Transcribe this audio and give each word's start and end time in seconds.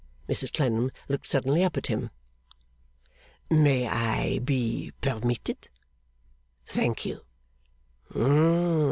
Mrs 0.27 0.51
Clennam 0.51 0.89
looked 1.09 1.27
suddenly 1.27 1.63
up 1.63 1.77
at 1.77 1.85
him. 1.85 2.09
'May 3.51 3.87
I 3.87 4.39
be 4.39 4.93
permitted? 4.99 5.69
Thank 6.65 7.05
you. 7.05 7.21